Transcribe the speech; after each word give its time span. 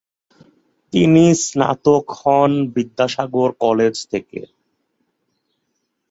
তিনি 0.93 1.23
স্নাতক 1.41 2.05
হন 2.19 2.51
বিদ্যাসাগর 2.75 3.49
কলেজ 3.63 3.95
থেকে। 4.11 4.41